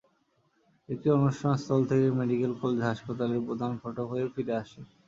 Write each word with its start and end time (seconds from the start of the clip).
এটি 0.89 1.07
অনুষ্ঠানস্থল 1.17 1.81
থেকে 1.89 2.07
medical 2.19 2.51
college 2.61 2.81
হাসপাতালের 2.89 3.41
প্রধান 3.47 3.71
ফটক 3.81 4.07
হয়ে 4.11 4.25
ফিরে 4.33 4.53
আসে। 4.61 4.79